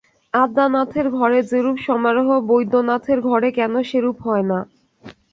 [0.33, 4.45] আদ্যানাথের ঘরে যেরূপ সমারোহ বৈদ্যনাথের ঘরে কেন সেরূপ না হয়।